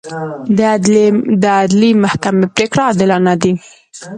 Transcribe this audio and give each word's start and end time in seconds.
د 1.43 1.45
عدلي 1.61 1.89
محکمې 2.03 2.45
پرېکړې 2.55 2.81
عادلانه 2.87 3.33
دي. 3.41 3.51